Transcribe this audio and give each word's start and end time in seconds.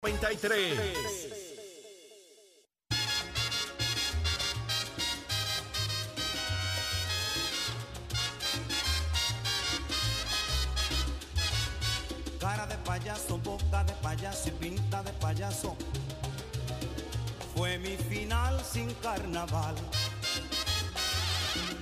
93. 0.00 0.78
Cara 12.38 12.66
de 12.66 12.76
payaso, 12.84 13.38
boca 13.38 13.82
de 13.82 13.92
payaso 13.94 14.48
y 14.48 14.52
pinta 14.52 15.02
de 15.02 15.12
payaso. 15.14 15.76
Fue 17.56 17.76
mi 17.78 17.96
final 17.96 18.64
sin 18.64 18.94
carnaval. 19.02 19.74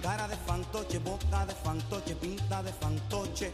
Cara 0.03 0.27
de 0.27 0.37
fantoche, 0.37 0.98
boca 1.01 1.45
de 1.45 1.55
fantoche, 1.55 2.14
pinta 2.17 2.62
de 2.62 2.73
fantoche. 2.73 3.53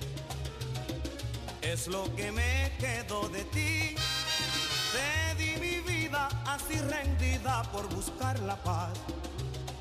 Es 1.62 1.88
lo 1.88 2.04
que 2.14 2.30
me 2.30 2.72
quedó 2.78 3.28
de 3.28 3.42
ti. 3.46 3.96
Rendida 6.58 7.62
por 7.72 7.88
buscar 7.94 8.38
la 8.40 8.56
paz. 8.62 8.92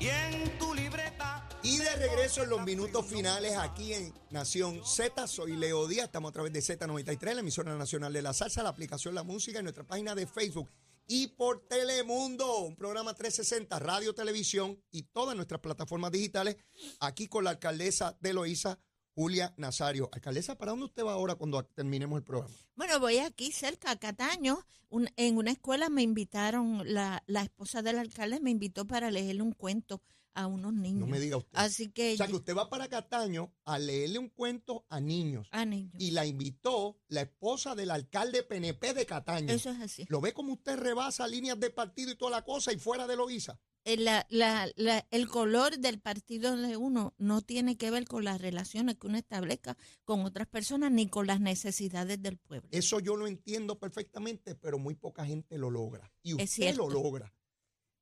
Y 0.00 0.08
en 0.08 0.58
tu 0.58 0.74
libreta. 0.74 1.48
Y 1.62 1.78
de 1.78 1.94
regreso 1.96 2.42
en 2.42 2.50
los 2.50 2.62
minutos 2.62 3.06
finales 3.06 3.56
aquí 3.56 3.92
en 3.92 4.12
Nación 4.30 4.80
Z, 4.84 5.28
soy 5.28 5.54
Leo 5.56 5.86
Díaz, 5.86 6.06
estamos 6.06 6.30
a 6.30 6.32
través 6.32 6.52
de 6.52 6.60
Z93, 6.60 7.34
la 7.34 7.40
emisora 7.40 7.76
nacional 7.76 8.12
de 8.12 8.22
la 8.22 8.32
salsa, 8.32 8.64
la 8.64 8.70
aplicación 8.70 9.14
La 9.14 9.22
Música 9.22 9.58
en 9.58 9.66
nuestra 9.66 9.84
página 9.84 10.16
de 10.16 10.26
Facebook 10.26 10.68
y 11.06 11.28
por 11.28 11.68
Telemundo, 11.68 12.58
un 12.60 12.74
programa 12.74 13.14
360, 13.14 13.78
radio, 13.78 14.14
televisión 14.14 14.82
y 14.90 15.04
todas 15.04 15.36
nuestras 15.36 15.60
plataformas 15.60 16.10
digitales, 16.10 16.56
aquí 17.00 17.28
con 17.28 17.44
la 17.44 17.50
alcaldesa 17.50 18.16
de 18.20 18.32
Loíza, 18.32 18.78
Julia 19.14 19.52
Nazario. 19.56 20.08
Alcaldesa, 20.12 20.56
¿para 20.56 20.72
dónde 20.72 20.86
usted 20.86 21.04
va 21.04 21.12
ahora 21.12 21.34
cuando 21.34 21.62
terminemos 21.64 22.16
el 22.18 22.24
programa? 22.24 22.54
Bueno, 22.76 22.98
voy 23.00 23.18
aquí 23.18 23.52
cerca, 23.52 23.90
a 23.90 23.96
Cataño. 23.96 24.58
Un- 24.88 25.08
en 25.16 25.36
una 25.36 25.50
escuela 25.50 25.88
me 25.88 26.02
invitaron, 26.02 26.82
la, 26.92 27.22
la 27.26 27.42
esposa 27.42 27.82
del 27.82 27.98
alcalde 27.98 28.40
me 28.40 28.50
invitó 28.50 28.86
para 28.86 29.10
leerle 29.10 29.42
un 29.42 29.52
cuento 29.52 30.00
a 30.34 30.46
unos 30.46 30.72
niños. 30.72 31.00
No 31.00 31.06
me 31.06 31.20
diga 31.20 31.36
usted. 31.36 31.58
Así 31.58 31.90
que, 31.90 32.14
O 32.14 32.16
sea, 32.16 32.26
que 32.26 32.34
usted 32.36 32.56
va 32.56 32.70
para 32.70 32.88
Cataño 32.88 33.52
a 33.66 33.78
leerle 33.78 34.18
un 34.18 34.30
cuento 34.30 34.86
a 34.88 34.98
niños 34.98 35.46
a 35.50 35.66
niños. 35.66 35.92
y 35.98 36.12
la 36.12 36.24
invitó 36.24 36.98
la 37.08 37.20
esposa 37.20 37.74
del 37.74 37.90
alcalde 37.90 38.42
PNP 38.42 38.94
de 38.94 39.04
Cataño. 39.04 39.52
Eso 39.52 39.68
es 39.70 39.80
así. 39.82 40.06
¿Lo 40.08 40.22
ve 40.22 40.32
como 40.32 40.54
usted 40.54 40.78
rebasa 40.78 41.28
líneas 41.28 41.60
de 41.60 41.68
partido 41.68 42.12
y 42.12 42.16
toda 42.16 42.30
la 42.30 42.44
cosa 42.46 42.72
y 42.72 42.78
fuera 42.78 43.06
de 43.06 43.16
Loíza? 43.16 43.60
Eh, 43.84 43.96
la- 43.96 44.24
la- 44.30 44.70
la- 44.76 45.06
el 45.10 45.26
color 45.28 45.76
del 45.78 46.00
partido 46.00 46.56
de 46.56 46.76
uno 46.76 47.14
no 47.18 47.42
tiene 47.42 47.76
que 47.76 47.90
ver 47.90 48.04
con 48.06 48.22
las 48.24 48.40
relaciones 48.40 48.96
que 48.96 49.08
uno 49.08 49.18
establezca 49.18 49.76
con 50.04 50.20
otras 50.24 50.46
personas 50.46 50.92
ni 50.92 51.08
con 51.08 51.26
las 51.26 51.40
necesidades 51.40 52.22
del 52.22 52.38
pueblo. 52.38 52.68
Eso 52.70 53.00
yo 53.00 53.16
lo 53.16 53.26
entiendo 53.26 53.80
perfectamente, 53.80 54.54
pero 54.54 54.78
muy 54.78 54.94
poca 54.94 55.26
gente 55.26 55.58
lo 55.58 55.68
logra. 55.70 56.12
Y 56.22 56.34
usted 56.34 56.76
lo 56.76 56.88
logra. 56.88 57.34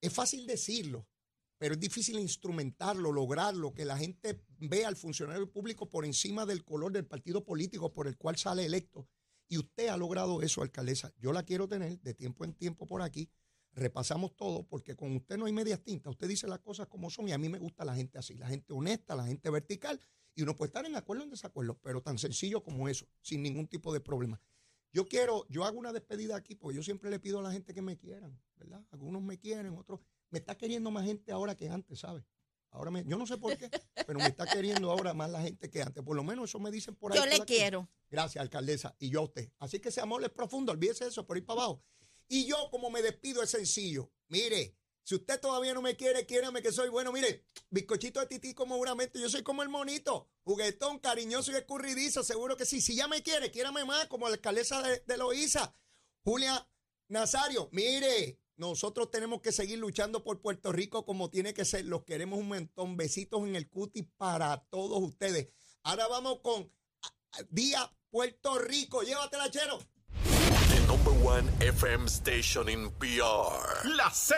Es 0.02 0.12
fácil 0.12 0.46
decirlo, 0.46 1.06
pero 1.56 1.74
es 1.74 1.80
difícil 1.80 2.18
instrumentarlo, 2.18 3.10
lograrlo, 3.12 3.72
que 3.72 3.84
la 3.86 3.96
gente 3.96 4.42
vea 4.58 4.88
al 4.88 4.96
funcionario 4.96 5.50
público 5.50 5.88
por 5.88 6.04
encima 6.04 6.44
del 6.44 6.62
color 6.64 6.92
del 6.92 7.06
partido 7.06 7.42
político 7.44 7.90
por 7.92 8.06
el 8.06 8.18
cual 8.18 8.36
sale 8.36 8.66
electo. 8.66 9.08
Y 9.48 9.56
usted 9.58 9.88
ha 9.88 9.96
logrado 9.96 10.42
eso, 10.42 10.62
alcaldesa. 10.62 11.12
Yo 11.18 11.32
la 11.32 11.42
quiero 11.42 11.66
tener 11.68 11.98
de 12.00 12.14
tiempo 12.14 12.44
en 12.44 12.52
tiempo 12.54 12.86
por 12.86 13.02
aquí. 13.02 13.30
Repasamos 13.72 14.36
todo, 14.36 14.64
porque 14.64 14.96
con 14.96 15.14
usted 15.14 15.36
no 15.36 15.46
hay 15.46 15.52
medias 15.52 15.80
tintas. 15.82 16.10
Usted 16.10 16.28
dice 16.28 16.46
las 16.48 16.58
cosas 16.58 16.88
como 16.88 17.08
son 17.10 17.28
y 17.28 17.32
a 17.32 17.38
mí 17.38 17.48
me 17.48 17.58
gusta 17.58 17.84
la 17.84 17.94
gente 17.94 18.18
así, 18.18 18.36
la 18.36 18.48
gente 18.48 18.72
honesta, 18.72 19.14
la 19.14 19.26
gente 19.26 19.48
vertical. 19.50 20.00
Y 20.34 20.42
uno 20.42 20.56
puede 20.56 20.68
estar 20.68 20.84
en 20.84 20.96
acuerdo 20.96 21.22
o 21.22 21.24
en 21.24 21.30
desacuerdo, 21.30 21.78
pero 21.82 22.02
tan 22.02 22.18
sencillo 22.18 22.62
como 22.62 22.88
eso, 22.88 23.06
sin 23.20 23.42
ningún 23.42 23.68
tipo 23.68 23.92
de 23.92 24.00
problema. 24.00 24.40
Yo 24.92 25.06
quiero, 25.06 25.46
yo 25.48 25.64
hago 25.64 25.78
una 25.78 25.92
despedida 25.92 26.36
aquí 26.36 26.56
porque 26.56 26.76
yo 26.76 26.82
siempre 26.82 27.10
le 27.10 27.20
pido 27.20 27.38
a 27.38 27.42
la 27.42 27.52
gente 27.52 27.72
que 27.72 27.82
me 27.82 27.96
quieran, 27.96 28.40
¿verdad? 28.56 28.84
Algunos 28.90 29.22
me 29.22 29.38
quieren, 29.38 29.76
otros. 29.76 30.00
Me 30.30 30.38
está 30.38 30.56
queriendo 30.56 30.90
más 30.90 31.04
gente 31.04 31.30
ahora 31.30 31.54
que 31.56 31.68
antes, 31.68 32.00
¿sabes? 32.00 32.24
Ahora 32.72 32.90
me, 32.90 33.04
yo 33.04 33.18
no 33.18 33.26
sé 33.26 33.36
por 33.36 33.56
qué, 33.56 33.68
pero 34.06 34.18
me 34.18 34.26
está 34.26 34.46
queriendo 34.46 34.90
ahora 34.90 35.12
más 35.12 35.30
la 35.30 35.42
gente 35.42 35.68
que 35.70 35.82
antes. 35.82 36.02
Por 36.04 36.16
lo 36.16 36.22
menos 36.22 36.50
eso 36.50 36.58
me 36.60 36.70
dicen 36.70 36.94
por 36.94 37.12
ahí. 37.12 37.18
Yo 37.18 37.26
le 37.26 37.44
quiero. 37.44 37.88
Gracias, 38.08 38.40
alcaldesa. 38.40 38.94
Y 38.98 39.10
yo 39.10 39.20
a 39.20 39.24
usted. 39.24 39.50
Así 39.58 39.80
que 39.80 39.88
ese 39.88 40.00
amor 40.00 40.22
es 40.22 40.30
profundo, 40.30 40.72
olvídese 40.72 41.04
de 41.04 41.10
eso, 41.10 41.26
por 41.26 41.36
ahí 41.36 41.42
para 41.42 41.62
abajo. 41.62 41.82
Y 42.32 42.46
yo, 42.46 42.70
como 42.70 42.90
me 42.90 43.02
despido, 43.02 43.42
es 43.42 43.50
sencillo. 43.50 44.12
Mire, 44.28 44.78
si 45.02 45.16
usted 45.16 45.40
todavía 45.40 45.74
no 45.74 45.82
me 45.82 45.96
quiere, 45.96 46.26
quiérame 46.26 46.62
que 46.62 46.70
soy 46.70 46.88
bueno. 46.88 47.10
Mire, 47.10 47.44
bizcochito 47.70 48.20
de 48.20 48.26
tití 48.26 48.54
como 48.54 48.76
juramento, 48.76 49.18
yo 49.18 49.28
soy 49.28 49.42
como 49.42 49.64
el 49.64 49.68
monito. 49.68 50.30
Juguetón, 50.44 51.00
cariñoso 51.00 51.50
y 51.50 51.56
escurridizo, 51.56 52.22
seguro 52.22 52.56
que 52.56 52.64
sí. 52.64 52.80
Si 52.80 52.94
ya 52.94 53.08
me 53.08 53.24
quiere, 53.24 53.50
quiérame 53.50 53.84
más, 53.84 54.06
como 54.06 54.28
la 54.28 54.34
alcaldesa 54.34 54.80
de, 54.80 55.02
de. 55.04 55.70
Julia 56.22 56.70
Nazario, 57.08 57.68
mire, 57.72 58.38
nosotros 58.54 59.10
tenemos 59.10 59.40
que 59.40 59.50
seguir 59.50 59.80
luchando 59.80 60.22
por 60.22 60.40
Puerto 60.40 60.70
Rico 60.70 61.04
como 61.04 61.30
tiene 61.30 61.52
que 61.52 61.64
ser. 61.64 61.84
Los 61.86 62.04
queremos 62.04 62.38
un 62.38 62.46
montón. 62.46 62.96
Besitos 62.96 63.42
en 63.42 63.56
el 63.56 63.68
cutis 63.68 64.04
para 64.16 64.64
todos 64.70 65.02
ustedes. 65.02 65.48
Ahora 65.82 66.06
vamos 66.06 66.42
con 66.42 66.72
ah, 67.02 67.14
ah, 67.32 67.42
Día 67.50 67.92
Puerto 68.08 68.56
Rico. 68.60 69.02
Llévatela, 69.02 69.50
chero. 69.50 69.80
Number 70.90 71.12
one 71.22 71.46
FM 71.60 72.08
station 72.08 72.68
in 72.68 72.90
PR. 72.98 73.86
La 73.96 74.10
Z. 74.10 74.34